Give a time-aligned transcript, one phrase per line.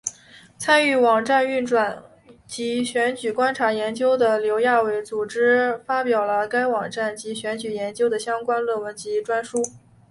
[0.57, 2.09] 参与网站运作
[2.47, 9.61] 及选举观察研究的刘亚伟组织发表了该网站及选举研究的相关论文及专书。